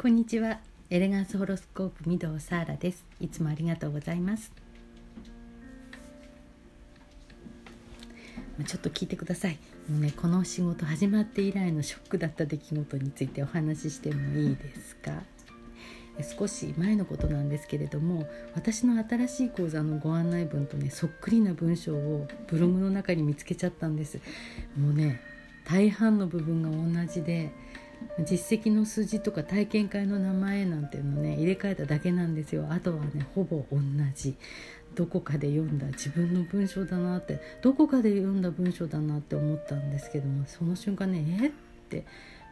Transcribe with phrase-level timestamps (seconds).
[0.00, 0.60] こんにちは。
[0.90, 3.04] エレガンスホロスコープ御堂サーラです。
[3.18, 4.52] いつもありがとうございます。
[8.64, 9.58] ちょっと聞いてください。
[9.90, 15.20] もうねこの仕事始まって以来のショックだった出来事についてお話ししてもいいですか？
[16.38, 24.20] 少し前のことなんですけれども私の新しい講座のご案内文とねそっくりな文章をブログの中に見つけちゃったんです。
[24.78, 25.20] もうね
[25.64, 26.70] 大半の部分が
[27.02, 27.50] 同じで
[28.24, 32.66] 実績の数字とか体験会の名前なんていうのね入れ替えただけなんですよ。
[32.70, 33.78] あとはねほぼ同
[34.14, 34.36] じ。
[34.94, 41.50] どこかで読んだ自分の文章だなってどこかで読んだ文章だなって思ったんですけどもその瞬間ねえっ
[41.88, 42.04] て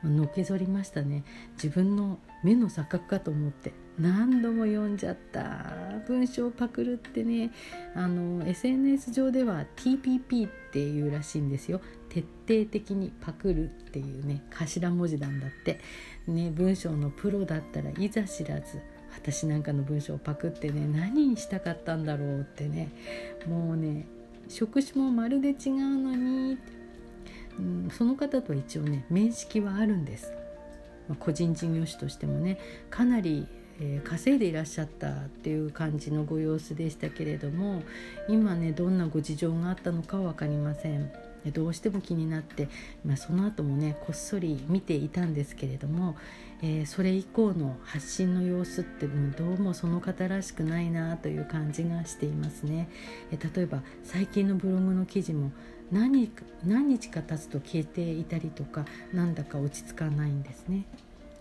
[0.04, 1.24] のけぞりましたね。
[1.54, 5.74] 自分の目の錯覚かと思って何度も読んじゃった。
[6.06, 7.50] 文章パクるってね
[7.94, 11.80] あの SNS 上では TPP っていうらしいんですよ。
[12.22, 15.80] 徹底的にパクるっていうね頭文字なんだって。
[16.26, 18.80] ね文章のプロだったらいざ知らず
[19.14, 22.88] 私なんかの文章をパクってね何にしたかったんだろうってね。
[23.46, 24.06] もうね
[24.48, 25.56] 職種もまるで違う
[26.02, 26.58] のに、
[27.58, 30.32] うん、その方とは一応ね面識はあるんです、
[31.08, 32.58] まあ、個人事業主としてもね
[32.90, 33.46] かなり
[33.78, 37.82] えー、稼いでいらっしゃったっていう感じのご様子でしたけれども
[38.26, 41.12] 今ねどんなご事情があったのか分かりません。
[41.50, 42.68] どうしても気になって、
[43.04, 46.16] まあ、その後もねこっそり見ていたんですけれども、
[46.62, 52.88] えー、それ以降の発信の様子ってもうどうもその方らしくないなという感じがしていますね。
[53.30, 55.52] えー、例えば最近のブログの記事も
[55.92, 56.30] 何
[56.64, 60.84] 何日か経つと消えていたりとかなんだか落ち着かないんですね。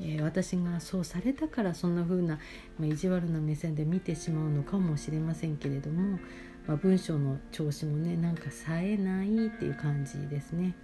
[0.02, 2.40] えー、私がそうされたからそんな風な、
[2.78, 6.20] まあ、意地悪な目線で見てしまうのかもしれませんけれども
[6.68, 10.76] まあ、文章の調子もねなんか冴えないっていう感じですね。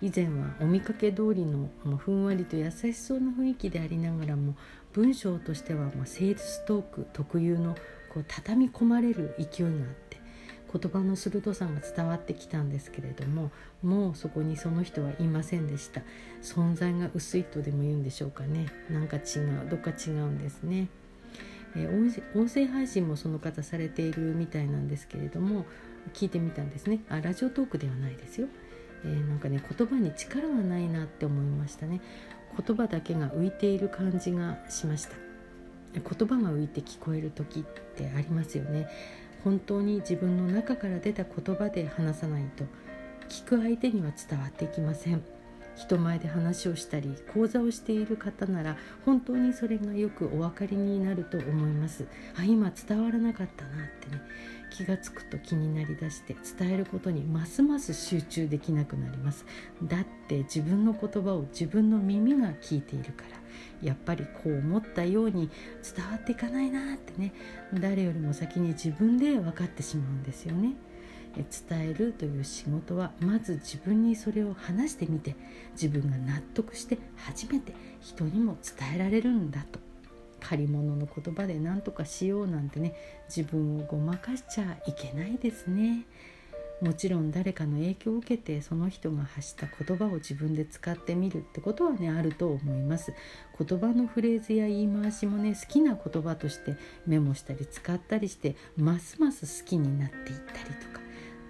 [0.00, 4.54] 以前はお見かけ通りの、ま、ふんわりと優しそうな雰囲気でありながらも
[4.92, 7.74] 文章としては、ま、セールストーク特有の
[8.12, 9.72] こう畳み込まれる勢いがあっ
[10.10, 10.18] て
[10.72, 13.50] 言葉の鋭さが伝わってきたんですけれども
[13.82, 16.02] もうそこにその人はいませんでした。
[16.42, 18.66] 存在が薄いとでも言うんでしょうかね。
[18.90, 20.88] なんか違うどっか違うんですね。
[21.76, 21.88] え、
[22.34, 25.66] 音声配信もその方されているみたいなんですけれども
[26.12, 27.00] 聞いてみたんですね。
[27.08, 28.48] あラジオトークではないですよ、
[29.04, 32.00] えー、なんかね言葉に力はないなって思いましたね。
[32.56, 35.16] 言葉だけが浮いている感じがしました。
[35.94, 38.88] 言葉が浮いて聞こえる時ってありますよね。
[39.42, 42.64] 本当に自分の中から出た言葉で話さないと
[43.28, 45.22] 聞く相手には伝わっていきません。
[45.76, 54.22] 人前で話をしたり講座をしている方なら本当にそれがよくお分かりになると思いますあ今伝わらなかったなってね
[54.70, 59.44] 気が付くと気になりだして伝えることにますます集中できなくなります
[59.82, 63.44] だって自分の言葉を自分の耳が聞いているから
[63.82, 65.50] やっぱりこう思ったように
[65.96, 67.32] 伝わっていかないなってね
[67.72, 70.74] 誰よりも先に自分で分かってしまうんですよね。
[71.42, 75.34] 伝えるという仕事はまず自分にそれを話してみて
[75.72, 79.78] 自分が納得して初めて人にも伝えられるんだと。
[80.40, 82.94] 借り物の言葉で何とかしようなんてね
[83.34, 86.04] 自分をごまかしちゃいけないですね。
[86.80, 93.14] もちろん誰かの影響を受けてその人が発した言葉を自分で使ってみるってことはねあると思います。
[93.58, 101.03] 言葉のフレーズや言い回しもね好きな言葉としてメモしたり使ったりしてますます好きになっていったりとか。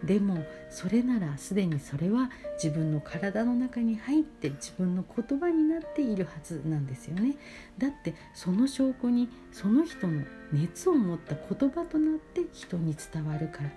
[0.04, 2.30] でもそれならすでにそれは
[2.62, 7.36] 自分の体の中に入って自分の言葉になっているはずなんですよね。
[7.78, 13.70] だってその証拠にその人の熱を持った言葉となって人に伝わるから。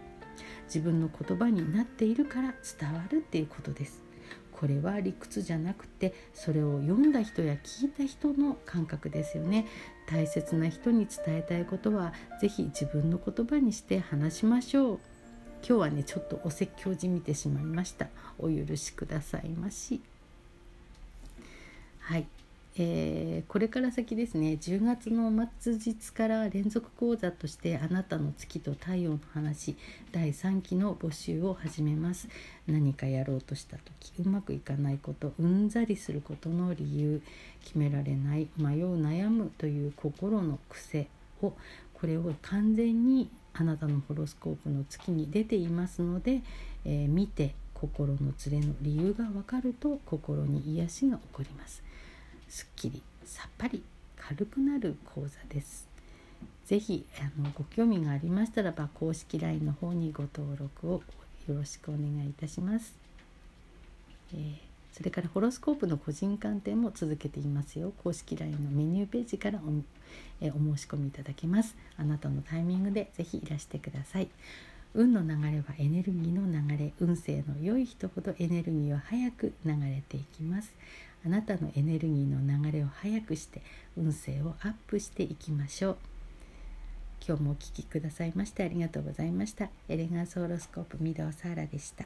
[0.66, 4.04] 自分の言葉になっているから伝わるっていうことです。
[4.52, 9.68] これは理屈じゃなくてそれを読んだ人や聞いた人の感覚ですよね。
[10.08, 15.17] 大切な人に伝えたいことは是非自分の言葉にして話しましょう。
[15.68, 18.08] 今日はねちょっとお説教じみてしまいました。
[18.40, 20.00] お許しくださいまし。
[22.00, 22.26] はい、
[22.78, 29.76] えー、これから先ですね10月の末日から連続講座としてあなたの月と太陽の話
[30.14, 32.30] 第3期の募集を始めます。
[32.66, 37.22] 何かやろうとした時うまくいかないことうんざりすることの理由
[37.66, 41.10] 決められない迷う悩むという心の癖
[41.42, 41.54] を
[42.00, 46.42] これを完全にあなたのホロスコープの月に出ていますので、
[46.86, 51.84] えー、見て心のズレの理由が分かると心に癒しが起こります。
[52.48, 53.84] すっきりさっぱり
[54.16, 55.88] 軽くなる講座です。
[56.66, 61.02] 是非あのご興味がありましたらば公式 LINE の方にご登録を
[61.48, 62.94] よろしくお願いいたします、
[64.34, 64.56] えー、
[64.98, 67.94] それからホロスコープの個人鑑定も続けていますよ。
[68.04, 69.72] 公式 LINE のメニューページからお
[70.42, 71.76] えお申し込みいただけます。
[71.98, 74.30] あなたのタイミングでぜひいらしてください。
[74.96, 76.94] 運の流れはエネルギーの流れ。
[77.00, 80.74] 運勢の良い人ほどエネルギーは早く流れていきます。
[81.24, 83.62] あなたのエネルギーの流れを早くして
[83.96, 85.98] 運勢をアップしていきましょう。
[87.28, 89.70] 今日もお聴きくださいましてありがとうございました。
[89.90, 92.06] エレガンスホロスコープ御堂サーラでした。